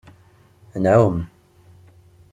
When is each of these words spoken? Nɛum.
Nɛum. 0.83 1.17